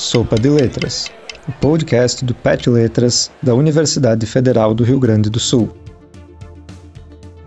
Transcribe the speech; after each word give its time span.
Sopa 0.00 0.34
de 0.36 0.48
Letras, 0.48 1.10
o 1.46 1.52
podcast 1.60 2.24
do 2.24 2.34
PET 2.34 2.70
Letras 2.70 3.30
da 3.42 3.54
Universidade 3.54 4.24
Federal 4.24 4.74
do 4.74 4.82
Rio 4.82 4.98
Grande 4.98 5.28
do 5.28 5.38
Sul. 5.38 5.68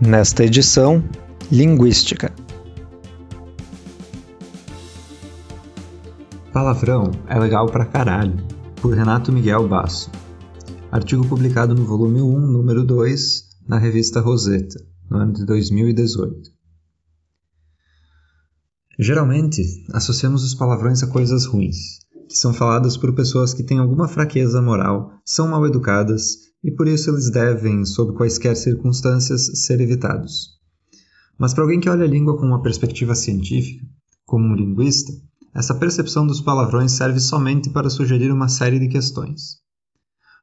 Nesta 0.00 0.44
edição, 0.44 1.02
Linguística. 1.50 2.32
Palavrão 6.52 7.10
é 7.26 7.36
legal 7.40 7.66
pra 7.66 7.86
caralho, 7.86 8.36
por 8.76 8.94
Renato 8.94 9.32
Miguel 9.32 9.66
Basso. 9.66 10.08
Artigo 10.92 11.26
publicado 11.26 11.74
no 11.74 11.84
volume 11.84 12.22
1, 12.22 12.38
número 12.38 12.84
2, 12.84 13.48
na 13.66 13.78
revista 13.78 14.20
Rosetta, 14.20 14.78
no 15.10 15.18
ano 15.18 15.32
de 15.32 15.44
2018. 15.44 16.52
Geralmente, 18.96 19.60
associamos 19.92 20.44
os 20.44 20.54
palavrões 20.54 21.02
a 21.02 21.08
coisas 21.08 21.46
ruins, 21.46 22.03
que 22.28 22.36
são 22.36 22.52
faladas 22.52 22.96
por 22.96 23.14
pessoas 23.14 23.52
que 23.52 23.62
têm 23.62 23.78
alguma 23.78 24.08
fraqueza 24.08 24.60
moral, 24.60 25.12
são 25.24 25.48
mal 25.48 25.66
educadas 25.66 26.52
e 26.62 26.70
por 26.70 26.88
isso 26.88 27.10
eles 27.10 27.30
devem, 27.30 27.84
sob 27.84 28.16
quaisquer 28.16 28.56
circunstâncias, 28.56 29.50
ser 29.66 29.80
evitados. 29.80 30.54
Mas 31.38 31.52
para 31.52 31.64
alguém 31.64 31.80
que 31.80 31.90
olha 31.90 32.04
a 32.04 32.08
língua 32.08 32.38
com 32.38 32.46
uma 32.46 32.62
perspectiva 32.62 33.14
científica, 33.14 33.84
como 34.24 34.46
um 34.46 34.54
linguista, 34.54 35.12
essa 35.54 35.74
percepção 35.74 36.26
dos 36.26 36.40
palavrões 36.40 36.92
serve 36.92 37.20
somente 37.20 37.70
para 37.70 37.90
sugerir 37.90 38.32
uma 38.32 38.48
série 38.48 38.78
de 38.78 38.88
questões. 38.88 39.58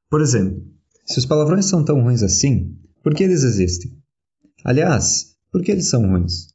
Por 0.10 0.22
exemplo, 0.22 0.64
se 1.06 1.18
os 1.18 1.26
palavrões 1.26 1.66
são 1.66 1.84
tão 1.84 2.02
ruins 2.02 2.22
assim, 2.24 2.78
por 3.04 3.14
que 3.14 3.24
eles 3.24 3.44
existem? 3.44 3.92
Aliás, 4.64 5.36
por 5.52 5.64
que 5.64 5.72
eles 5.72 5.88
são 5.88 6.08
ruins? 6.08 6.52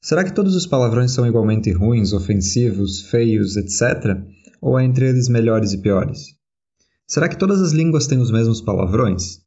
Será 0.00 0.24
que 0.24 0.34
todos 0.34 0.56
os 0.56 0.66
palavrões 0.66 1.12
são 1.12 1.26
igualmente 1.26 1.70
ruins, 1.70 2.12
ofensivos, 2.12 3.02
feios, 3.02 3.56
etc? 3.56 4.18
Ou 4.60 4.76
há 4.76 4.84
entre 4.84 5.08
eles 5.08 5.28
melhores 5.28 5.72
e 5.72 5.78
piores? 5.78 6.36
Será 7.06 7.28
que 7.28 7.38
todas 7.38 7.60
as 7.60 7.72
línguas 7.72 8.06
têm 8.06 8.20
os 8.20 8.30
mesmos 8.30 8.60
palavrões? 8.60 9.40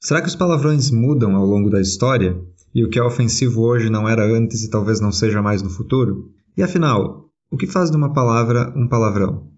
Será 0.00 0.22
que 0.22 0.28
os 0.28 0.36
palavrões 0.36 0.90
mudam 0.90 1.34
ao 1.34 1.44
longo 1.44 1.68
da 1.68 1.80
história? 1.80 2.40
E 2.74 2.84
o 2.84 2.88
que 2.88 2.98
é 2.98 3.02
ofensivo 3.02 3.62
hoje 3.62 3.90
não 3.90 4.08
era 4.08 4.24
antes 4.24 4.62
e 4.62 4.70
talvez 4.70 5.00
não 5.00 5.10
seja 5.10 5.42
mais 5.42 5.60
no 5.60 5.70
futuro? 5.70 6.30
E 6.56 6.62
afinal, 6.62 7.28
o 7.50 7.56
que 7.56 7.66
faz 7.66 7.90
de 7.90 7.96
uma 7.96 8.12
palavra 8.12 8.72
um 8.76 8.86
palavrão? 8.88 9.50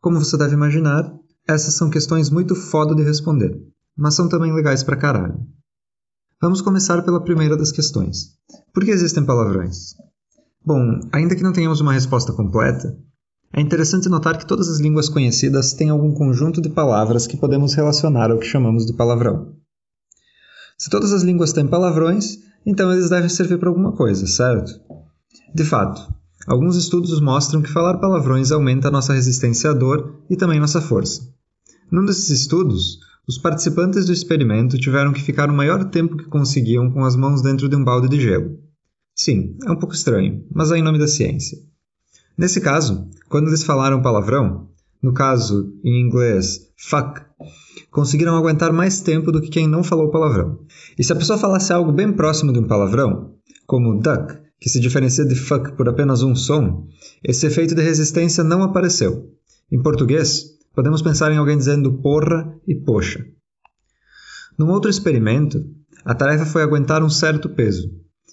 Como 0.00 0.18
você 0.18 0.36
deve 0.36 0.54
imaginar, 0.54 1.12
essas 1.46 1.74
são 1.74 1.90
questões 1.90 2.28
muito 2.28 2.54
foda 2.54 2.94
de 2.94 3.02
responder, 3.02 3.58
mas 3.96 4.14
são 4.14 4.28
também 4.28 4.52
legais 4.52 4.82
pra 4.82 4.96
caralho. 4.96 5.40
Vamos 6.40 6.60
começar 6.60 7.02
pela 7.02 7.22
primeira 7.22 7.56
das 7.56 7.72
questões. 7.72 8.36
Por 8.72 8.84
que 8.84 8.90
existem 8.90 9.24
palavrões? 9.24 9.94
Bom, 10.64 11.00
ainda 11.12 11.34
que 11.34 11.42
não 11.42 11.52
tenhamos 11.52 11.80
uma 11.80 11.92
resposta 11.92 12.32
completa, 12.32 12.96
é 13.52 13.60
interessante 13.60 14.08
notar 14.08 14.36
que 14.36 14.46
todas 14.46 14.68
as 14.68 14.78
línguas 14.78 15.08
conhecidas 15.08 15.72
têm 15.72 15.90
algum 15.90 16.12
conjunto 16.12 16.60
de 16.60 16.68
palavras 16.68 17.26
que 17.26 17.36
podemos 17.36 17.74
relacionar 17.74 18.30
ao 18.30 18.38
que 18.38 18.46
chamamos 18.46 18.84
de 18.84 18.92
palavrão. 18.92 19.54
Se 20.76 20.90
todas 20.90 21.12
as 21.12 21.22
línguas 21.22 21.52
têm 21.52 21.66
palavrões, 21.66 22.38
então 22.64 22.92
eles 22.92 23.10
devem 23.10 23.28
servir 23.28 23.58
para 23.58 23.68
alguma 23.68 23.92
coisa, 23.92 24.26
certo? 24.26 24.70
De 25.54 25.64
fato, 25.64 26.12
alguns 26.46 26.76
estudos 26.76 27.20
mostram 27.20 27.62
que 27.62 27.72
falar 27.72 27.98
palavrões 27.98 28.52
aumenta 28.52 28.90
nossa 28.90 29.14
resistência 29.14 29.70
à 29.70 29.74
dor 29.74 30.22
e 30.28 30.36
também 30.36 30.60
nossa 30.60 30.80
força. 30.80 31.22
Num 31.90 32.04
desses 32.04 32.28
estudos, 32.28 32.98
os 33.26 33.38
participantes 33.38 34.04
do 34.04 34.12
experimento 34.12 34.78
tiveram 34.78 35.12
que 35.12 35.22
ficar 35.22 35.50
o 35.50 35.54
maior 35.54 35.84
tempo 35.90 36.16
que 36.16 36.24
conseguiam 36.26 36.90
com 36.90 37.04
as 37.04 37.16
mãos 37.16 37.42
dentro 37.42 37.68
de 37.68 37.76
um 37.76 37.82
balde 37.82 38.08
de 38.08 38.20
gelo. 38.20 38.58
Sim, 39.14 39.56
é 39.66 39.70
um 39.70 39.76
pouco 39.76 39.94
estranho, 39.94 40.44
mas 40.54 40.70
é 40.70 40.78
em 40.78 40.82
nome 40.82 40.98
da 40.98 41.08
ciência. 41.08 41.58
Nesse 42.38 42.60
caso, 42.60 43.08
quando 43.28 43.48
eles 43.48 43.64
falaram 43.64 44.00
palavrão, 44.00 44.68
no 45.02 45.12
caso, 45.12 45.74
em 45.84 46.00
inglês, 46.00 46.70
fuck, 46.76 47.20
conseguiram 47.90 48.36
aguentar 48.36 48.72
mais 48.72 49.00
tempo 49.00 49.32
do 49.32 49.40
que 49.40 49.48
quem 49.48 49.66
não 49.66 49.82
falou 49.82 50.08
palavrão. 50.08 50.60
E 50.96 51.02
se 51.02 51.12
a 51.12 51.16
pessoa 51.16 51.36
falasse 51.36 51.72
algo 51.72 51.90
bem 51.90 52.12
próximo 52.12 52.52
de 52.52 52.60
um 52.60 52.68
palavrão, 52.68 53.34
como 53.66 53.98
duck, 53.98 54.38
que 54.60 54.70
se 54.70 54.78
diferencia 54.78 55.24
de 55.24 55.34
fuck 55.34 55.72
por 55.72 55.88
apenas 55.88 56.22
um 56.22 56.36
som, 56.36 56.86
esse 57.24 57.44
efeito 57.44 57.74
de 57.74 57.82
resistência 57.82 58.44
não 58.44 58.62
apareceu. 58.62 59.32
Em 59.70 59.82
português, 59.82 60.44
podemos 60.76 61.02
pensar 61.02 61.32
em 61.32 61.38
alguém 61.38 61.58
dizendo 61.58 61.94
porra 61.94 62.56
e 62.68 62.74
poxa. 62.76 63.26
Num 64.56 64.70
outro 64.70 64.88
experimento, 64.88 65.64
a 66.04 66.14
tarefa 66.14 66.46
foi 66.46 66.62
aguentar 66.62 67.02
um 67.02 67.10
certo 67.10 67.48
peso, 67.48 67.90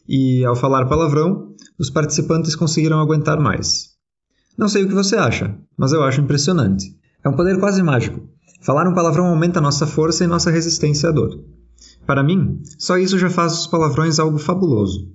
e 0.07 0.45
ao 0.45 0.55
falar 0.55 0.85
palavrão, 0.85 1.55
os 1.79 1.89
participantes 1.89 2.55
conseguiram 2.55 2.99
aguentar 2.99 3.39
mais. 3.39 3.94
Não 4.57 4.69
sei 4.69 4.83
o 4.83 4.87
que 4.87 4.93
você 4.93 5.15
acha, 5.15 5.55
mas 5.77 5.91
eu 5.91 6.03
acho 6.03 6.21
impressionante. 6.21 6.97
É 7.23 7.29
um 7.29 7.35
poder 7.35 7.59
quase 7.59 7.83
mágico. 7.83 8.21
Falar 8.61 8.87
um 8.87 8.93
palavrão 8.93 9.27
aumenta 9.27 9.59
nossa 9.59 9.85
força 9.85 10.23
e 10.23 10.27
nossa 10.27 10.49
resistência 10.49 11.09
à 11.09 11.11
dor. 11.11 11.43
Para 12.05 12.23
mim, 12.23 12.61
só 12.77 12.97
isso 12.97 13.17
já 13.19 13.29
faz 13.29 13.53
os 13.53 13.67
palavrões 13.67 14.19
algo 14.19 14.37
fabuloso. 14.37 15.11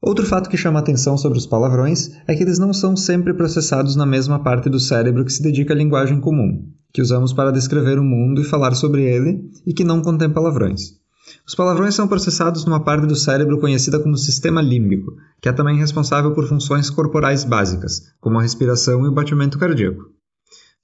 Outro 0.00 0.26
fato 0.26 0.50
que 0.50 0.56
chama 0.56 0.80
atenção 0.80 1.16
sobre 1.16 1.38
os 1.38 1.46
palavrões 1.46 2.10
é 2.26 2.34
que 2.34 2.42
eles 2.42 2.58
não 2.58 2.72
são 2.72 2.96
sempre 2.96 3.32
processados 3.32 3.94
na 3.94 4.04
mesma 4.04 4.42
parte 4.42 4.68
do 4.68 4.80
cérebro 4.80 5.24
que 5.24 5.32
se 5.32 5.42
dedica 5.42 5.72
à 5.72 5.76
linguagem 5.76 6.20
comum, 6.20 6.68
que 6.92 7.00
usamos 7.00 7.32
para 7.32 7.52
descrever 7.52 8.00
o 8.00 8.04
mundo 8.04 8.40
e 8.40 8.44
falar 8.44 8.74
sobre 8.74 9.04
ele 9.04 9.48
e 9.64 9.72
que 9.72 9.84
não 9.84 10.02
contém 10.02 10.28
palavrões. 10.28 11.00
Os 11.46 11.54
palavrões 11.54 11.94
são 11.94 12.08
processados 12.08 12.64
numa 12.64 12.84
parte 12.84 13.06
do 13.06 13.16
cérebro 13.16 13.60
conhecida 13.60 13.98
como 13.98 14.16
sistema 14.16 14.60
límbico, 14.60 15.12
que 15.40 15.48
é 15.48 15.52
também 15.52 15.78
responsável 15.78 16.32
por 16.32 16.46
funções 16.46 16.90
corporais 16.90 17.44
básicas, 17.44 18.02
como 18.20 18.38
a 18.38 18.42
respiração 18.42 19.04
e 19.04 19.08
o 19.08 19.14
batimento 19.14 19.58
cardíaco. 19.58 20.04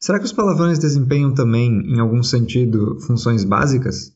Será 0.01 0.19
que 0.19 0.25
os 0.25 0.33
palavrões 0.33 0.79
desempenham 0.79 1.35
também, 1.35 1.71
em 1.87 1.99
algum 1.99 2.23
sentido, 2.23 2.99
funções 3.01 3.45
básicas? 3.45 4.13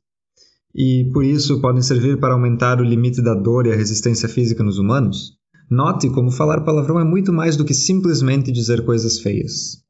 e 0.74 1.10
por 1.12 1.24
isso 1.24 1.60
podem 1.60 1.82
servir 1.82 2.18
para 2.18 2.34
aumentar 2.34 2.80
o 2.80 2.84
limite 2.84 3.20
da 3.20 3.34
dor 3.34 3.66
e 3.66 3.72
a 3.72 3.76
resistência 3.76 4.28
física 4.28 4.62
nos 4.62 4.78
humanos? 4.78 5.36
Note 5.70 6.10
como 6.10 6.30
falar 6.30 6.62
palavrão 6.62 6.98
é 6.98 7.04
muito 7.04 7.32
mais 7.32 7.56
do 7.56 7.64
que 7.64 7.74
simplesmente 7.74 8.52
dizer 8.52 8.84
coisas 8.84 9.20
feias. 9.20 9.82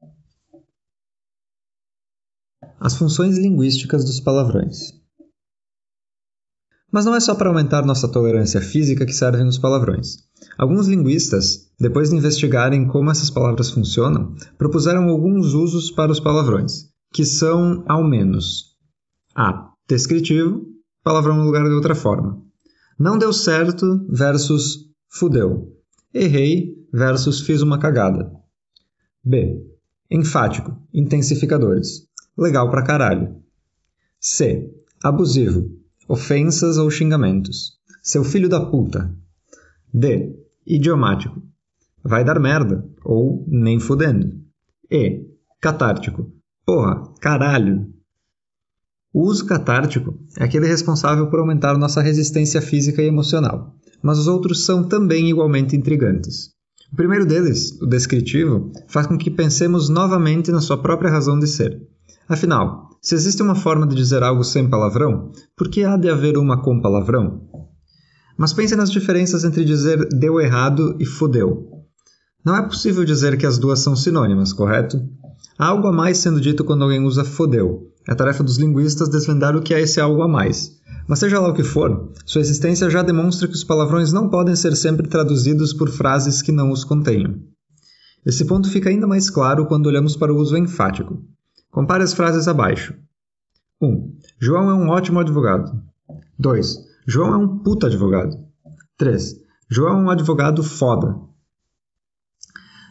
As 2.81 2.97
funções 2.97 3.39
linguísticas 3.39 4.05
dos 4.05 4.21
palavrões. 4.21 5.02
Mas 6.93 7.07
não 7.07 7.15
é 7.15 7.21
só 7.21 7.35
para 7.35 7.49
aumentar 7.49 7.87
nossa 7.87 8.07
tolerância 8.07 8.61
física 8.61 9.07
que 9.07 9.15
servem 9.15 9.47
os 9.47 9.57
palavrões. 9.57 10.19
Alguns 10.59 10.87
linguistas, 10.87 11.71
depois 11.81 12.11
de 12.11 12.17
investigarem 12.17 12.87
como 12.87 13.11
essas 13.11 13.31
palavras 13.31 13.71
funcionam, 13.71 14.35
propuseram 14.59 15.09
alguns 15.09 15.55
usos 15.55 15.91
para 15.91 16.13
os 16.13 16.21
palavrões, 16.21 16.91
que 17.11 17.25
são, 17.25 17.83
ao 17.89 18.05
menos, 18.05 18.77
a. 19.35 19.71
Descritivo, 19.89 20.67
palavrão 21.03 21.37
no 21.37 21.45
lugar 21.45 21.65
de 21.65 21.75
outra 21.75 21.95
forma. 21.95 22.41
Não 22.99 23.17
deu 23.17 23.33
certo 23.33 24.07
versus 24.09 24.87
fudeu. 25.09 25.75
Errei 26.13 26.75
versus 26.93 27.41
fiz 27.41 27.63
uma 27.63 27.79
cagada. 27.79 28.31
B. 29.25 29.67
Enfático, 30.11 30.77
intensificadores. 30.93 32.07
Legal 32.37 32.71
pra 32.71 32.85
caralho. 32.85 33.37
C. 34.21 34.71
Abusivo, 35.03 35.81
ofensas 36.09 36.77
ou 36.77 36.91
xingamentos. 36.91 37.79
Seu 38.03 38.25
filho 38.25 38.49
da 38.49 38.65
puta. 38.65 39.15
D. 39.93 40.35
Idiomático. 40.67 41.43
Vai 42.03 42.25
dar 42.25 42.41
merda, 42.41 42.85
ou 43.05 43.45
nem 43.49 43.79
fudendo. 43.79 44.41
E. 44.91 45.27
Catártico. 45.61 46.33
Porra, 46.65 47.03
caralho, 47.21 47.93
o 49.15 49.25
uso 49.27 49.45
catártico 49.45 50.19
é 50.39 50.45
aquele 50.45 50.67
responsável 50.67 51.29
por 51.29 51.39
aumentar 51.39 51.77
nossa 51.77 52.01
resistência 52.01 52.62
física 52.62 53.03
e 53.03 53.07
emocional, 53.07 53.77
mas 54.03 54.19
os 54.19 54.27
outros 54.27 54.65
são 54.65 54.85
também 54.85 55.29
igualmente 55.29 55.77
intrigantes. 55.77 56.53
O 56.91 56.97
primeiro 56.97 57.27
deles, 57.27 57.79
o 57.83 57.87
descritivo, 57.87 58.73
faz 58.88 59.06
com 59.06 59.19
que 59.19 59.31
pensemos 59.31 59.91
novamente 59.91 60.50
na 60.50 60.62
sua 60.62 60.81
própria 60.81 61.11
razão 61.11 61.38
de 61.38 61.47
ser. 61.47 61.87
Afinal, 62.26 62.88
se 63.02 63.16
existe 63.16 63.43
uma 63.43 63.56
forma 63.56 63.84
de 63.84 63.96
dizer 63.96 64.22
algo 64.22 64.44
sem 64.44 64.70
palavrão, 64.70 65.32
por 65.56 65.69
que 65.69 65.82
há 65.82 65.96
de 65.96 66.08
haver 66.08 66.38
uma 66.38 66.62
com 66.62 66.81
palavrão? 66.81 67.49
Mas 68.38 68.52
pense 68.52 68.76
nas 68.76 68.93
diferenças 68.93 69.43
entre 69.43 69.64
dizer 69.64 70.08
deu 70.08 70.40
errado 70.40 70.96
e 71.00 71.04
fodeu. 71.04 71.69
Não 72.44 72.56
é 72.56 72.62
possível 72.62 73.04
dizer 73.04 73.37
que 73.37 73.44
as 73.44 73.58
duas 73.58 73.81
são 73.81 73.96
sinônimas, 73.96 74.52
correto? 74.52 75.02
Há 75.58 75.66
algo 75.66 75.88
a 75.88 75.93
mais 75.93 76.19
sendo 76.19 76.40
dito 76.40 76.62
quando 76.62 76.82
alguém 76.84 77.04
usa 77.04 77.25
fodeu, 77.25 77.93
é 78.08 78.14
tarefa 78.14 78.44
dos 78.44 78.56
linguistas 78.56 79.08
desvendar 79.08 79.56
o 79.56 79.62
que 79.62 79.75
é 79.75 79.81
esse 79.81 80.00
algo 80.00 80.22
a 80.22 80.28
mais. 80.28 80.70
Mas 81.08 81.19
seja 81.19 81.40
lá 81.40 81.49
o 81.49 81.54
que 81.54 81.64
for, 81.64 82.12
sua 82.25 82.40
existência 82.40 82.88
já 82.88 83.02
demonstra 83.02 83.49
que 83.49 83.54
os 83.54 83.64
palavrões 83.64 84.12
não 84.12 84.28
podem 84.28 84.54
ser 84.54 84.76
sempre 84.76 85.08
traduzidos 85.08 85.72
por 85.72 85.90
frases 85.90 86.40
que 86.40 86.52
não 86.52 86.70
os 86.70 86.84
contenham. 86.84 87.34
Esse 88.25 88.44
ponto 88.44 88.70
fica 88.70 88.88
ainda 88.88 89.08
mais 89.08 89.28
claro 89.28 89.66
quando 89.66 89.87
olhamos 89.87 90.16
para 90.16 90.32
o 90.32 90.37
uso 90.37 90.56
enfático. 90.56 91.20
Compare 91.73 92.05
as 92.05 92.13
frases 92.13 92.47
abaixo. 92.47 92.95
1. 93.81 93.87
Um, 93.87 94.15
João 94.39 94.69
é 94.69 94.75
um 94.75 94.91
ótimo 94.91 95.19
advogado. 95.19 95.73
2. 96.39 96.77
João 97.07 97.33
é 97.33 97.37
um 97.39 97.59
puta 97.61 97.87
advogado. 97.87 98.37
3. 98.99 99.37
João 99.71 100.01
é 100.01 100.03
um 100.03 100.11
advogado 100.11 100.63
foda. 100.63 101.17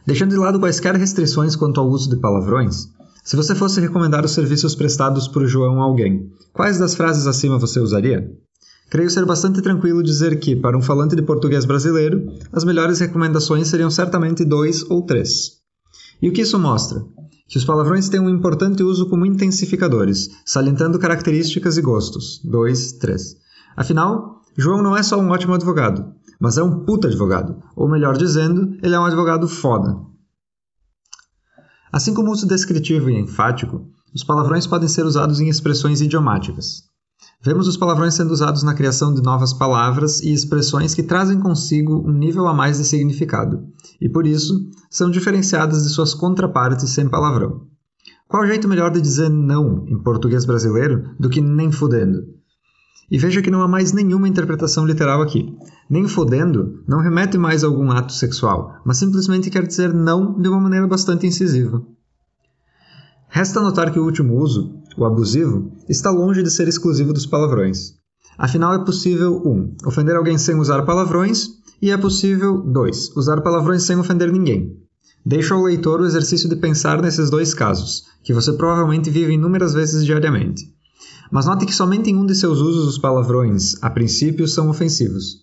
Deixando 0.04 0.32
de 0.32 0.38
lado 0.38 0.60
quaisquer 0.60 0.96
restrições 0.96 1.56
quanto 1.56 1.80
ao 1.80 1.88
uso 1.88 2.10
de 2.10 2.20
palavrões, 2.20 2.90
se 3.24 3.36
você 3.36 3.54
fosse 3.54 3.80
recomendar 3.80 4.26
os 4.26 4.32
serviços 4.32 4.74
prestados 4.74 5.28
por 5.28 5.46
João 5.46 5.80
a 5.80 5.86
alguém, 5.86 6.32
quais 6.52 6.80
das 6.80 6.96
frases 6.96 7.28
acima 7.28 7.60
você 7.60 7.80
usaria? 7.80 8.36
Creio 8.90 9.12
ser 9.12 9.26
bastante 9.26 9.62
tranquilo 9.62 10.02
dizer 10.02 10.40
que, 10.40 10.56
para 10.56 10.76
um 10.76 10.82
falante 10.82 11.16
de 11.16 11.22
português 11.22 11.66
brasileiro, 11.66 12.34
as 12.52 12.64
melhores 12.64 13.00
recomendações 13.00 13.68
seriam 13.68 13.92
certamente 13.92 14.44
dois 14.44 14.82
ou 14.90 15.04
três. 15.04 15.62
E 16.20 16.28
o 16.28 16.34
que 16.34 16.42
isso 16.42 16.58
mostra? 16.58 17.06
Que 17.52 17.58
os 17.58 17.66
palavrões 17.66 18.08
têm 18.08 18.22
um 18.22 18.30
importante 18.30 18.82
uso 18.82 19.10
como 19.10 19.26
intensificadores, 19.26 20.30
salientando 20.46 20.98
características 20.98 21.76
e 21.76 21.82
gostos. 21.82 22.40
Dois, 22.46 22.94
três. 22.94 23.36
Afinal, 23.76 24.42
João 24.58 24.82
não 24.82 24.96
é 24.96 25.04
só 25.04 25.20
um 25.20 25.30
ótimo 25.32 25.54
advogado, 25.54 26.16
mas 26.40 26.58
é 26.58 26.64
um 26.64 26.86
puta 26.86 27.10
advogado. 27.10 27.62
Ou 27.76 27.90
melhor 27.90 28.16
dizendo, 28.16 28.78
ele 28.82 28.96
é 28.96 29.00
um 29.00 29.04
advogado 29.04 29.50
foda. 29.50 30.00
Assim 31.92 32.14
como 32.14 32.30
o 32.30 32.32
uso 32.32 32.48
descritivo 32.48 33.10
e 33.10 33.20
enfático, 33.20 33.86
os 34.16 34.24
palavrões 34.24 34.66
podem 34.66 34.88
ser 34.88 35.06
usados 35.06 35.42
em 35.42 35.50
expressões 35.50 36.00
idiomáticas. 36.00 36.84
Vemos 37.44 37.68
os 37.68 37.76
palavrões 37.76 38.14
sendo 38.14 38.32
usados 38.32 38.64
na 38.64 38.74
criação 38.74 39.14
de 39.14 39.22
novas 39.22 39.52
palavras 39.52 40.22
e 40.22 40.32
expressões 40.32 40.96
que 40.96 41.04
trazem 41.04 41.40
consigo 41.42 42.02
um 42.08 42.14
nível 42.14 42.48
a 42.48 42.54
mais 42.54 42.78
de 42.78 42.86
significado, 42.86 43.68
e 44.02 44.10
por 44.10 44.26
isso 44.26 44.68
são 44.90 45.12
diferenciadas 45.12 45.84
de 45.84 45.90
suas 45.90 46.14
contrapartes 46.14 46.90
sem 46.90 47.08
palavrão. 47.08 47.68
Qual 48.28 48.48
jeito 48.48 48.68
melhor 48.68 48.92
de 48.92 49.00
dizer 49.00 49.30
não 49.30 49.86
em 49.88 50.02
português 50.02 50.44
brasileiro 50.44 51.12
do 51.20 51.30
que 51.30 51.40
nem 51.40 51.72
fudendo? 51.72 52.24
E 53.12 53.18
veja 53.18 53.42
que 53.42 53.52
não 53.52 53.62
há 53.62 53.68
mais 53.68 53.92
nenhuma 53.92 54.28
interpretação 54.28 54.86
literal 54.86 55.22
aqui. 55.22 55.54
Nem 55.90 56.08
fodendo 56.08 56.82
não 56.88 57.02
remete 57.02 57.38
mais 57.38 57.62
a 57.62 57.68
algum 57.68 57.92
ato 57.92 58.14
sexual, 58.14 58.82
mas 58.86 58.98
simplesmente 58.98 59.50
quer 59.50 59.68
dizer 59.68 59.94
não 59.94 60.40
de 60.40 60.48
uma 60.48 60.62
maneira 60.62 60.88
bastante 60.88 61.28
incisiva. 61.28 61.86
Resta 63.28 63.62
notar 63.62 63.92
que 63.92 64.00
o 64.00 64.06
último 64.06 64.38
uso, 64.38 64.82
o 64.98 65.04
abusivo, 65.04 65.72
está 65.90 66.10
longe 66.10 66.42
de 66.42 66.50
ser 66.50 66.70
exclusivo 66.70 67.12
dos 67.12 67.26
palavrões. 67.26 68.01
Afinal, 68.38 68.74
é 68.74 68.86
possível 68.86 69.42
1. 69.46 69.50
Um, 69.50 69.76
ofender 69.86 70.16
alguém 70.16 70.38
sem 70.38 70.56
usar 70.56 70.84
palavrões, 70.84 71.50
e 71.82 71.92
é 71.92 71.98
possível 71.98 72.62
2. 72.62 73.16
Usar 73.16 73.42
palavrões 73.42 73.84
sem 73.84 73.98
ofender 73.98 74.32
ninguém. 74.32 74.78
Deixo 75.26 75.54
ao 75.54 75.64
leitor 75.64 76.02
o 76.02 76.06
exercício 76.06 76.50
de 76.50 76.56
pensar 76.56 77.02
nesses 77.02 77.30
dois 77.30 77.54
casos, 77.54 78.06
que 78.24 78.34
você 78.34 78.54
provavelmente 78.54 79.10
vive 79.10 79.34
inúmeras 79.34 79.74
vezes 79.74 80.04
diariamente. 80.06 80.64
Mas 81.32 81.46
note 81.46 81.66
que 81.66 81.74
somente 81.74 82.10
em 82.10 82.18
um 82.18 82.26
de 82.26 82.36
seus 82.36 82.60
usos 82.60 82.88
os 82.88 82.98
palavrões, 82.98 83.76
a 83.82 83.90
princípio, 83.90 84.48
são 84.48 84.70
ofensivos. 84.70 85.42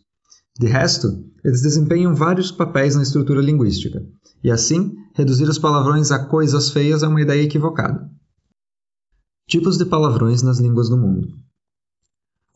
De 0.59 0.67
resto, 0.67 1.25
eles 1.45 1.63
desempenham 1.63 2.15
vários 2.15 2.51
papéis 2.51 2.97
na 2.97 3.03
estrutura 3.03 3.41
linguística, 3.41 4.05
e 4.43 4.51
assim, 4.51 4.93
reduzir 5.15 5.49
os 5.49 5.59
palavrões 5.59 6.11
a 6.11 6.25
coisas 6.25 6.71
feias 6.71 7.03
é 7.03 7.09
uma 7.09 7.21
ideia 7.21 7.43
equivocada. 7.43 8.09
Tipos 9.49 9.79
de 9.79 9.85
palavrões 9.85 10.43
nas 10.43 10.59
línguas 10.59 10.89
do 10.89 10.97
mundo. 10.97 11.29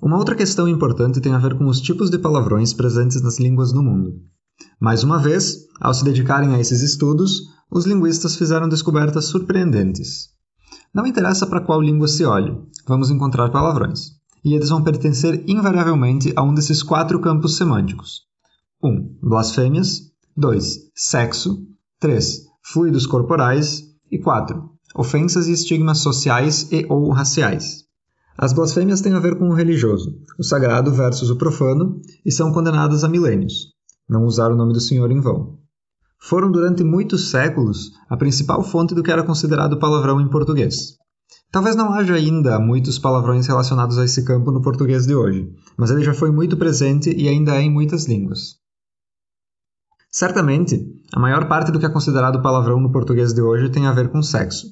Uma 0.03 0.19
outra 0.19 0.35
questão 0.35 0.67
importante 0.67 1.21
tem 1.21 1.33
a 1.33 1.39
ver 1.39 1.57
com 1.57 1.65
os 1.67 1.81
tipos 1.81 2.11
de 2.11 2.19
palavrões 2.19 2.75
presentes 2.75 3.23
nas 3.23 3.39
línguas 3.39 3.71
do 3.71 3.85
mundo. 3.85 4.21
Mais 4.81 5.05
uma 5.05 5.17
vez, 5.17 5.59
ao 5.81 5.95
se 5.95 6.03
dedicarem 6.03 6.57
a 6.57 6.59
esses 6.59 6.83
estudos, 6.83 7.43
os 7.71 7.87
linguistas 7.87 8.35
fizeram 8.35 8.69
descobertas 8.69 9.27
surpreendentes. 9.27 10.31
Não 10.93 11.07
interessa 11.07 11.47
para 11.47 11.61
qual 11.61 11.81
língua 11.81 12.09
se 12.09 12.25
olhe, 12.25 12.53
vamos 12.85 13.11
encontrar 13.11 13.51
palavrões. 13.51 14.11
E 14.45 14.55
eles 14.55 14.71
vão 14.71 14.83
pertencer 14.83 15.45
invariavelmente 15.47 16.33
a 16.35 16.43
um 16.43 16.53
desses 16.53 16.83
quatro 16.83 17.21
campos 17.21 17.57
semânticos: 17.57 18.23
1. 18.83 18.89
Um, 18.89 19.17
blasfêmias. 19.23 20.11
2. 20.37 20.91
Sexo. 20.97 21.65
3. 22.01 22.47
Fluidos 22.61 23.07
corporais. 23.07 23.85
E 24.11 24.19
4. 24.19 24.69
Ofensas 24.97 25.47
e 25.47 25.53
estigmas 25.53 25.99
sociais 25.99 26.73
e 26.73 26.85
ou 26.89 27.09
raciais. 27.11 27.82
As 28.37 28.53
blasfêmias 28.53 29.01
têm 29.01 29.15
a 29.15 29.21
ver 29.21 29.39
com 29.39 29.49
o 29.49 29.55
religioso, 29.55 30.19
o 30.39 30.45
sagrado 30.45 30.93
versus 30.93 31.31
o 31.31 31.37
profano, 31.37 32.01
e 32.25 32.33
são 32.33 32.53
condenadas 32.53 33.05
a 33.05 33.09
milênios. 33.09 33.73
Não 34.09 34.25
usar 34.25 34.51
o 34.51 34.57
nome 34.57 34.73
do 34.73 34.81
Senhor 34.81 35.11
em 35.11 35.21
vão 35.21 35.63
foram 36.23 36.53
durante 36.53 36.85
muitos 36.85 37.31
séculos 37.31 37.91
a 38.09 38.17
principal 38.17 38.63
fonte 38.63 38.95
do 38.95 39.03
que 39.03 39.11
era 39.11 39.25
considerado 39.25 39.79
palavrão 39.79 40.21
em 40.21 40.31
português. 40.31 40.97
Talvez 41.51 41.75
não 41.75 41.93
haja 41.93 42.15
ainda 42.15 42.61
muitos 42.61 42.97
palavrões 42.97 43.49
relacionados 43.49 43.99
a 43.99 44.05
esse 44.05 44.25
campo 44.25 44.53
no 44.53 44.63
português 44.63 45.05
de 45.05 45.17
hoje, 45.17 45.53
mas 45.77 45.91
ele 45.91 46.05
já 46.05 46.15
foi 46.15 46.31
muito 46.31 46.57
presente 46.57 47.13
e 47.13 47.29
ainda 47.29 47.57
é 47.57 47.63
em 47.63 47.71
muitas 47.73 48.07
línguas. 48.07 48.57
Certamente, 50.13 50.81
a 51.13 51.19
maior 51.19 51.49
parte 51.49 51.73
do 51.73 51.81
que 51.81 51.87
é 51.87 51.91
considerado 51.91 52.41
palavrão 52.41 52.81
no 52.81 52.93
português 52.93 53.33
de 53.33 53.43
hoje 53.43 53.71
tem 53.71 53.87
a 53.87 53.93
ver 53.93 54.09
com 54.09 54.23
sexo. 54.23 54.69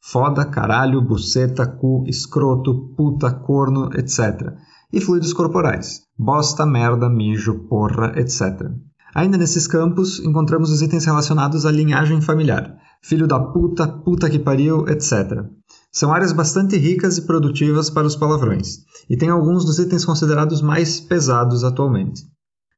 Foda, 0.00 0.44
caralho, 0.44 1.00
buceta, 1.00 1.66
cu, 1.66 2.04
escroto, 2.06 2.92
puta, 2.96 3.30
corno, 3.30 3.90
etc. 3.94 4.52
E 4.92 5.00
fluidos 5.00 5.32
corporais. 5.32 6.02
Bosta, 6.18 6.66
merda, 6.66 7.08
mijo, 7.08 7.66
porra, 7.68 8.12
etc. 8.16 8.70
Ainda 9.14 9.36
nesses 9.36 9.66
campos, 9.66 10.18
encontramos 10.20 10.70
os 10.70 10.80
itens 10.80 11.04
relacionados 11.04 11.66
à 11.66 11.70
linhagem 11.70 12.20
familiar, 12.20 12.76
filho 13.02 13.26
da 13.26 13.38
puta, 13.38 13.86
puta 13.86 14.30
que 14.30 14.38
pariu, 14.38 14.88
etc. 14.88 15.44
São 15.92 16.12
áreas 16.12 16.32
bastante 16.32 16.78
ricas 16.78 17.18
e 17.18 17.26
produtivas 17.26 17.90
para 17.90 18.06
os 18.06 18.16
palavrões, 18.16 18.78
e 19.10 19.16
tem 19.16 19.28
alguns 19.28 19.64
dos 19.64 19.78
itens 19.78 20.04
considerados 20.04 20.62
mais 20.62 20.98
pesados 20.98 21.62
atualmente. 21.62 22.22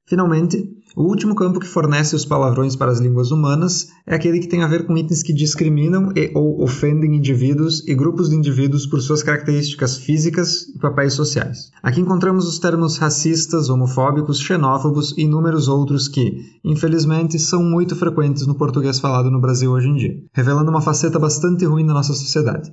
Finalmente, 0.06 0.68
o 0.94 1.02
último 1.02 1.34
campo 1.34 1.58
que 1.58 1.66
fornece 1.66 2.14
os 2.14 2.26
palavrões 2.26 2.76
para 2.76 2.92
as 2.92 3.00
línguas 3.00 3.30
humanas 3.30 3.88
é 4.06 4.14
aquele 4.14 4.38
que 4.38 4.46
tem 4.46 4.62
a 4.62 4.66
ver 4.66 4.86
com 4.86 4.96
itens 4.96 5.22
que 5.22 5.32
discriminam 5.32 6.12
e 6.14 6.30
ou 6.34 6.62
ofendem 6.62 7.16
indivíduos 7.16 7.82
e 7.88 7.94
grupos 7.94 8.28
de 8.28 8.36
indivíduos 8.36 8.86
por 8.86 9.00
suas 9.00 9.22
características 9.22 9.96
físicas 9.96 10.68
e 10.68 10.78
papéis 10.78 11.14
sociais. 11.14 11.70
Aqui 11.82 12.02
encontramos 12.02 12.46
os 12.46 12.58
termos 12.58 12.98
racistas, 12.98 13.70
homofóbicos, 13.70 14.38
xenófobos 14.40 15.16
e 15.16 15.22
inúmeros 15.22 15.68
outros 15.68 16.06
que, 16.06 16.60
infelizmente, 16.62 17.38
são 17.38 17.62
muito 17.62 17.96
frequentes 17.96 18.46
no 18.46 18.54
português 18.54 19.00
falado 19.00 19.30
no 19.30 19.40
Brasil 19.40 19.72
hoje 19.72 19.88
em 19.88 19.94
dia, 19.94 20.14
revelando 20.34 20.70
uma 20.70 20.82
faceta 20.82 21.18
bastante 21.18 21.64
ruim 21.64 21.86
da 21.86 21.94
nossa 21.94 22.12
sociedade. 22.12 22.70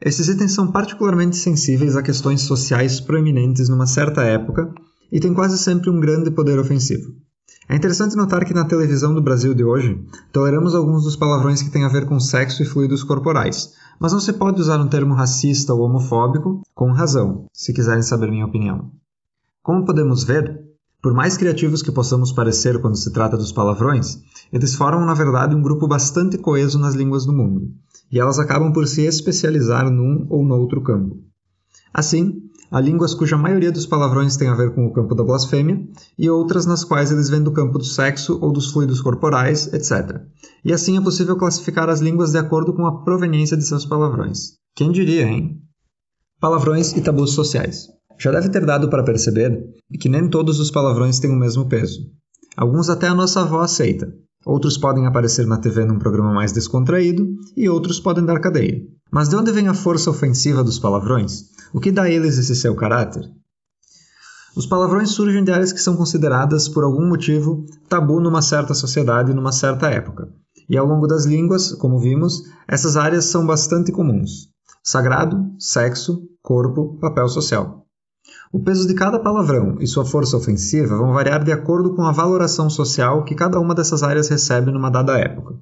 Esses 0.00 0.28
itens 0.28 0.52
são 0.52 0.70
particularmente 0.70 1.36
sensíveis 1.36 1.96
a 1.96 2.02
questões 2.02 2.42
sociais 2.42 3.00
proeminentes 3.00 3.68
numa 3.68 3.86
certa 3.86 4.22
época 4.22 4.72
e 5.10 5.20
tem 5.20 5.34
quase 5.34 5.58
sempre 5.58 5.90
um 5.90 6.00
grande 6.00 6.30
poder 6.30 6.58
ofensivo. 6.58 7.14
É 7.68 7.74
interessante 7.74 8.14
notar 8.14 8.44
que 8.44 8.54
na 8.54 8.64
televisão 8.64 9.12
do 9.12 9.20
Brasil 9.20 9.52
de 9.52 9.64
hoje, 9.64 10.00
toleramos 10.32 10.74
alguns 10.74 11.02
dos 11.02 11.16
palavrões 11.16 11.62
que 11.62 11.70
têm 11.70 11.84
a 11.84 11.88
ver 11.88 12.06
com 12.06 12.20
sexo 12.20 12.62
e 12.62 12.66
fluidos 12.66 13.02
corporais, 13.02 13.72
mas 13.98 14.12
não 14.12 14.20
se 14.20 14.32
pode 14.32 14.60
usar 14.60 14.80
um 14.80 14.88
termo 14.88 15.14
racista 15.14 15.74
ou 15.74 15.80
homofóbico 15.80 16.62
com 16.74 16.92
razão, 16.92 17.46
se 17.52 17.72
quiserem 17.72 18.02
saber 18.02 18.30
minha 18.30 18.46
opinião. 18.46 18.92
Como 19.62 19.84
podemos 19.84 20.22
ver, 20.22 20.60
por 21.02 21.12
mais 21.12 21.36
criativos 21.36 21.82
que 21.82 21.90
possamos 21.90 22.30
parecer 22.30 22.80
quando 22.80 22.96
se 22.96 23.12
trata 23.12 23.36
dos 23.36 23.50
palavrões, 23.50 24.20
eles 24.52 24.76
formam 24.76 25.04
na 25.04 25.14
verdade 25.14 25.54
um 25.54 25.62
grupo 25.62 25.88
bastante 25.88 26.38
coeso 26.38 26.78
nas 26.78 26.94
línguas 26.94 27.26
do 27.26 27.32
mundo, 27.32 27.68
e 28.12 28.20
elas 28.20 28.38
acabam 28.38 28.72
por 28.72 28.86
se 28.86 29.02
especializar 29.02 29.90
num 29.90 30.26
ou 30.30 30.44
noutro 30.44 30.80
campo. 30.82 31.18
Assim, 31.92 32.42
há 32.70 32.80
línguas 32.80 33.14
cuja 33.14 33.36
maioria 33.36 33.72
dos 33.72 33.86
palavrões 33.86 34.36
tem 34.36 34.48
a 34.48 34.54
ver 34.54 34.74
com 34.74 34.86
o 34.86 34.92
campo 34.92 35.14
da 35.14 35.24
blasfêmia, 35.24 35.78
e 36.18 36.28
outras 36.30 36.66
nas 36.66 36.84
quais 36.84 37.10
eles 37.10 37.28
vêm 37.28 37.42
do 37.42 37.52
campo 37.52 37.78
do 37.78 37.84
sexo 37.84 38.38
ou 38.40 38.52
dos 38.52 38.70
fluidos 38.70 39.00
corporais, 39.00 39.72
etc. 39.72 40.20
E 40.64 40.72
assim 40.72 40.96
é 40.96 41.00
possível 41.00 41.36
classificar 41.36 41.88
as 41.88 42.00
línguas 42.00 42.32
de 42.32 42.38
acordo 42.38 42.72
com 42.72 42.86
a 42.86 43.02
proveniência 43.02 43.56
de 43.56 43.66
seus 43.66 43.84
palavrões. 43.84 44.54
Quem 44.74 44.92
diria, 44.92 45.26
hein? 45.26 45.60
Palavrões 46.40 46.92
e 46.92 47.00
tabus 47.00 47.32
sociais. 47.32 47.88
Já 48.18 48.30
deve 48.30 48.48
ter 48.48 48.64
dado 48.64 48.88
para 48.88 49.04
perceber 49.04 49.62
que 50.00 50.08
nem 50.08 50.28
todos 50.28 50.60
os 50.60 50.70
palavrões 50.70 51.18
têm 51.18 51.30
o 51.30 51.38
mesmo 51.38 51.68
peso. 51.68 52.00
Alguns 52.56 52.88
até 52.88 53.06
a 53.08 53.14
nossa 53.14 53.42
avó 53.42 53.60
aceita, 53.60 54.10
outros 54.44 54.78
podem 54.78 55.06
aparecer 55.06 55.46
na 55.46 55.58
TV 55.58 55.84
num 55.84 55.98
programa 55.98 56.32
mais 56.32 56.52
descontraído 56.52 57.28
e 57.56 57.68
outros 57.68 58.00
podem 58.00 58.24
dar 58.24 58.40
cadeia. 58.40 58.80
Mas 59.10 59.28
de 59.28 59.36
onde 59.36 59.52
vem 59.52 59.68
a 59.68 59.74
força 59.74 60.10
ofensiva 60.10 60.64
dos 60.64 60.78
palavrões? 60.78 61.44
O 61.72 61.80
que 61.80 61.92
dá 61.92 62.02
a 62.02 62.10
eles 62.10 62.38
esse 62.38 62.56
seu 62.56 62.74
caráter? 62.74 63.30
Os 64.56 64.66
palavrões 64.66 65.10
surgem 65.10 65.44
de 65.44 65.52
áreas 65.52 65.72
que 65.72 65.80
são 65.80 65.96
consideradas, 65.96 66.68
por 66.68 66.82
algum 66.82 67.06
motivo, 67.06 67.64
tabu 67.88 68.20
numa 68.20 68.40
certa 68.40 68.74
sociedade 68.74 69.30
e 69.30 69.34
numa 69.34 69.52
certa 69.52 69.88
época. 69.90 70.28
E 70.68 70.76
ao 70.76 70.86
longo 70.86 71.06
das 71.06 71.24
línguas, 71.24 71.72
como 71.72 71.98
vimos, 71.98 72.42
essas 72.66 72.96
áreas 72.96 73.26
são 73.26 73.46
bastante 73.46 73.92
comuns: 73.92 74.48
sagrado, 74.82 75.52
sexo, 75.58 76.22
corpo, 76.42 76.98
papel 77.00 77.28
social. 77.28 77.86
O 78.52 78.58
peso 78.58 78.88
de 78.88 78.94
cada 78.94 79.20
palavrão 79.20 79.76
e 79.78 79.86
sua 79.86 80.04
força 80.04 80.36
ofensiva 80.36 80.96
vão 80.96 81.12
variar 81.12 81.44
de 81.44 81.52
acordo 81.52 81.94
com 81.94 82.02
a 82.02 82.12
valoração 82.12 82.70
social 82.70 83.24
que 83.24 83.34
cada 83.34 83.60
uma 83.60 83.74
dessas 83.74 84.02
áreas 84.02 84.28
recebe 84.28 84.70
numa 84.70 84.90
dada 84.90 85.18
época. 85.18 85.54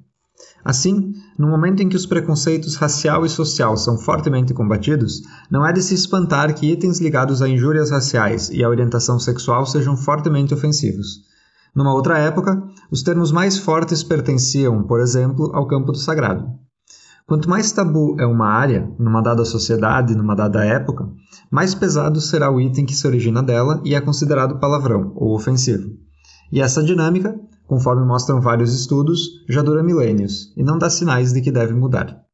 Assim, 0.65 1.13
no 1.39 1.47
momento 1.47 1.83
em 1.83 1.89
que 1.89 1.97
os 1.97 2.07
preconceitos 2.07 2.77
racial 2.77 3.27
e 3.27 3.29
social 3.29 3.77
são 3.77 3.99
fortemente 3.99 4.55
combatidos, 4.55 5.21
não 5.51 5.67
é 5.67 5.73
de 5.73 5.83
se 5.83 5.95
espantar 5.95 6.55
que 6.55 6.73
itens 6.73 7.01
ligados 7.01 7.43
a 7.43 7.49
injúrias 7.49 7.91
raciais 7.91 8.49
e 8.49 8.65
à 8.65 8.69
orientação 8.69 9.19
sexual 9.19 9.67
sejam 9.67 9.97
fortemente 9.97 10.55
ofensivos. 10.55 11.21
Numa 11.75 11.93
outra 11.93 12.19
época, 12.19 12.63
Os 12.91 13.03
termos 13.03 13.33
mais 13.33 13.59
fortes 13.59 14.05
pertenciam, 14.05 14.85
por 14.85 15.01
exemplo, 15.01 15.51
ao 15.53 15.67
campo 15.67 15.91
do 15.91 15.99
sagrado. 15.99 16.47
Quanto 17.27 17.49
mais 17.49 17.73
tabu 17.73 18.15
é 18.21 18.27
uma 18.27 18.47
área, 18.47 18.89
numa 18.99 19.23
dada 19.23 19.45
sociedade, 19.45 20.15
numa 20.15 20.37
dada 20.37 20.65
época, 20.65 21.09
mais 21.51 21.75
pesado 21.75 22.21
será 22.21 22.51
o 22.51 22.61
item 22.61 22.85
que 22.85 22.95
se 22.95 23.07
origina 23.07 23.43
dela 23.43 23.81
e 23.85 23.95
é 23.95 24.01
considerado 24.01 24.61
palavrão 24.61 25.13
ou 25.17 25.35
ofensivo. 25.35 25.89
E 26.53 26.61
essa 26.61 26.83
dinâmica, 26.83 27.35
conforme 27.67 28.05
mostram 28.05 28.41
vários 28.41 28.73
estudos, 28.73 29.21
já 29.49 29.63
dura 29.63 29.83
milênios 29.83 30.53
e 30.57 30.63
não 30.63 30.79
dá 30.79 30.91
sinais 30.91 31.33
de 31.33 31.41
que 31.41 31.53
deve 31.53 31.75
mudar. 31.75 32.25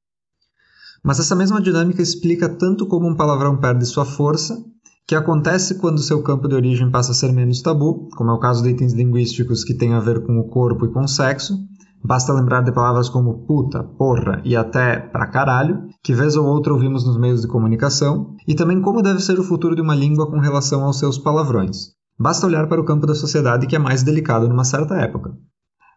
Mas 1.02 1.18
essa 1.18 1.34
mesma 1.34 1.60
dinâmica 1.60 2.02
explica 2.02 2.49
tanto 2.49 2.87
como 2.87 3.08
um 3.08 3.16
palavrão 3.16 3.56
perde 3.56 3.87
sua 3.87 4.04
força, 4.04 4.62
que 5.06 5.14
acontece 5.14 5.76
quando 5.76 6.00
seu 6.00 6.22
campo 6.22 6.46
de 6.46 6.54
origem 6.54 6.90
passa 6.90 7.12
a 7.12 7.14
ser 7.14 7.32
menos 7.32 7.62
tabu, 7.62 8.08
como 8.16 8.30
é 8.30 8.34
o 8.34 8.38
caso 8.38 8.62
de 8.62 8.70
itens 8.70 8.92
linguísticos 8.92 9.64
que 9.64 9.75
têm 9.75 9.94
a 9.94 10.00
ver 10.00 10.25
com 10.25 10.38
o 10.38 10.49
corpo 10.49 10.84
e 10.84 10.92
com 10.92 11.00
o 11.00 11.08
sexo. 11.08 11.58
Basta 12.02 12.32
lembrar 12.32 12.62
de 12.62 12.72
palavras 12.72 13.08
como 13.08 13.44
puta, 13.46 13.82
porra 13.82 14.40
e 14.44 14.56
até 14.56 14.99
pra 14.99 15.26
caralho, 15.26 15.88
que 16.02 16.14
vez 16.14 16.37
ou 16.37 16.46
outra 16.46 16.72
ouvimos 16.72 17.04
nos 17.04 17.18
meios 17.18 17.42
de 17.42 17.49
comunicação, 17.49 18.34
e 18.46 18.54
também 18.54 18.80
como 18.80 19.02
deve 19.02 19.20
ser 19.20 19.38
o 19.38 19.44
futuro 19.44 19.75
de 19.75 19.82
uma 19.82 19.94
língua 19.94 20.30
com 20.30 20.38
relação 20.38 20.84
aos 20.84 20.99
seus 20.99 21.18
palavrões. 21.18 22.00
Basta 22.20 22.46
olhar 22.46 22.68
para 22.68 22.78
o 22.78 22.84
campo 22.84 23.06
da 23.06 23.14
sociedade 23.14 23.66
que 23.66 23.74
é 23.74 23.78
mais 23.78 24.02
delicado 24.02 24.46
numa 24.46 24.62
certa 24.62 24.94
época. 24.96 25.34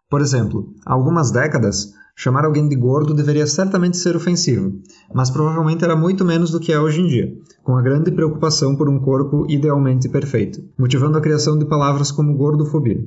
Por 0.08 0.22
exemplo, 0.22 0.72
há 0.86 0.94
algumas 0.94 1.30
décadas, 1.30 1.92
chamar 2.16 2.46
alguém 2.46 2.66
de 2.66 2.74
gordo 2.74 3.12
deveria 3.12 3.46
certamente 3.46 3.98
ser 3.98 4.16
ofensivo, 4.16 4.72
mas 5.12 5.28
provavelmente 5.28 5.84
era 5.84 5.94
muito 5.94 6.24
menos 6.24 6.50
do 6.50 6.58
que 6.58 6.72
é 6.72 6.80
hoje 6.80 7.02
em 7.02 7.06
dia, 7.08 7.30
com 7.62 7.76
a 7.76 7.82
grande 7.82 8.10
preocupação 8.10 8.74
por 8.74 8.88
um 8.88 9.00
corpo 9.00 9.44
idealmente 9.50 10.08
perfeito, 10.08 10.62
motivando 10.78 11.18
a 11.18 11.20
criação 11.20 11.58
de 11.58 11.66
palavras 11.66 12.10
como 12.10 12.38
gordofobia. 12.38 13.04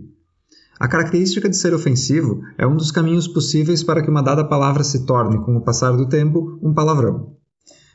A 0.79 0.87
característica 0.87 1.49
de 1.49 1.57
ser 1.57 1.73
ofensivo 1.73 2.41
é 2.55 2.67
um 2.67 2.75
dos 2.75 2.91
caminhos 2.91 3.27
possíveis 3.27 3.83
para 3.83 4.03
que 4.03 4.11
uma 4.11 4.21
dada 4.21 4.45
palavra 4.45 4.83
se 4.83 5.07
torne, 5.07 5.43
com 5.43 5.57
o 5.57 5.61
passar 5.61 5.97
do 5.97 6.07
tempo, 6.07 6.59
um 6.61 6.71
palavrão. 6.71 7.35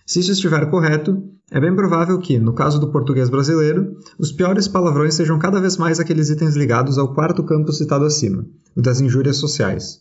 Se 0.04 0.18
isso 0.18 0.32
estiver 0.32 0.68
correto, 0.68 1.22
é 1.52 1.60
bem 1.60 1.74
provável 1.76 2.18
que, 2.18 2.38
no 2.38 2.54
caso 2.54 2.80
do 2.80 2.90
português 2.90 3.28
brasileiro, 3.28 3.94
os 4.18 4.32
piores 4.32 4.66
palavrões 4.66 5.14
sejam 5.14 5.38
cada 5.38 5.60
vez 5.60 5.76
mais 5.76 6.00
aqueles 6.00 6.30
itens 6.30 6.56
ligados 6.56 6.96
ao 6.96 7.12
quarto 7.12 7.44
campo 7.44 7.70
citado 7.72 8.06
acima, 8.06 8.46
o 8.74 8.80
das 8.80 9.00
injúrias 9.00 9.36
sociais. 9.36 9.98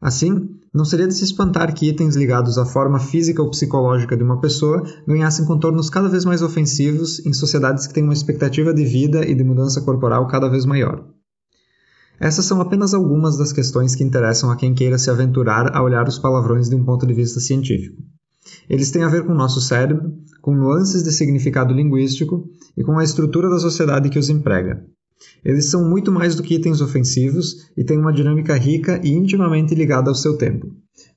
Assim, 0.00 0.48
não 0.72 0.84
seria 0.84 1.08
de 1.08 1.14
se 1.14 1.24
espantar 1.24 1.74
que 1.74 1.88
itens 1.88 2.14
ligados 2.14 2.56
à 2.56 2.64
forma 2.64 3.00
física 3.00 3.42
ou 3.42 3.50
psicológica 3.50 4.16
de 4.16 4.22
uma 4.22 4.40
pessoa 4.40 4.82
ganhassem 5.06 5.44
contornos 5.44 5.90
cada 5.90 6.08
vez 6.08 6.24
mais 6.24 6.40
ofensivos 6.40 7.24
em 7.26 7.32
sociedades 7.32 7.86
que 7.86 7.94
têm 7.94 8.04
uma 8.04 8.12
expectativa 8.12 8.72
de 8.72 8.84
vida 8.84 9.26
e 9.26 9.34
de 9.34 9.42
mudança 9.42 9.80
corporal 9.80 10.28
cada 10.28 10.48
vez 10.48 10.64
maior. 10.64 11.04
Essas 12.20 12.44
são 12.44 12.60
apenas 12.60 12.94
algumas 12.94 13.36
das 13.36 13.52
questões 13.52 13.96
que 13.96 14.04
interessam 14.04 14.52
a 14.52 14.56
quem 14.56 14.72
queira 14.72 14.98
se 14.98 15.10
aventurar 15.10 15.76
a 15.76 15.82
olhar 15.82 16.06
os 16.06 16.18
palavrões 16.18 16.68
de 16.68 16.76
um 16.76 16.84
ponto 16.84 17.04
de 17.04 17.12
vista 17.12 17.40
científico. 17.40 18.00
Eles 18.68 18.90
têm 18.90 19.02
a 19.02 19.08
ver 19.08 19.24
com 19.24 19.32
o 19.32 19.36
nosso 19.36 19.60
cérebro, 19.60 20.12
com 20.40 20.54
nuances 20.54 21.02
de 21.02 21.12
significado 21.12 21.72
linguístico 21.72 22.48
e 22.76 22.82
com 22.82 22.98
a 22.98 23.04
estrutura 23.04 23.48
da 23.48 23.58
sociedade 23.58 24.08
que 24.08 24.18
os 24.18 24.28
emprega. 24.28 24.84
Eles 25.44 25.66
são 25.66 25.88
muito 25.88 26.10
mais 26.10 26.34
do 26.34 26.42
que 26.42 26.54
itens 26.54 26.80
ofensivos 26.80 27.70
e 27.76 27.84
têm 27.84 27.98
uma 27.98 28.12
dinâmica 28.12 28.56
rica 28.56 29.00
e 29.04 29.10
intimamente 29.10 29.74
ligada 29.74 30.10
ao 30.10 30.14
seu 30.14 30.36
tempo. 30.36 30.68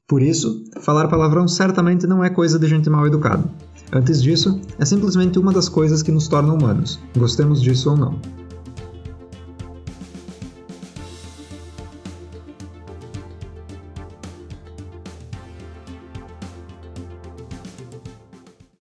Por 0.07 0.21
isso, 0.21 0.63
falar 0.81 1.07
palavrão 1.07 1.47
certamente 1.47 2.05
não 2.05 2.23
é 2.23 2.29
coisa 2.29 2.59
de 2.59 2.67
gente 2.67 2.89
mal 2.89 3.07
educada. 3.07 3.49
Antes 3.91 4.21
disso, 4.21 4.61
é 4.77 4.85
simplesmente 4.85 5.39
uma 5.39 5.51
das 5.51 5.67
coisas 5.67 6.03
que 6.03 6.11
nos 6.11 6.27
tornam 6.27 6.55
humanos, 6.55 6.99
gostemos 7.17 7.61
disso 7.61 7.89
ou 7.89 7.97
não. 7.97 8.44